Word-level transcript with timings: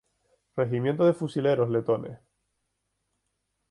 Regimiento 0.55 1.05
de 1.05 1.13
Fusileros 1.13 1.69
Letones. 1.69 2.17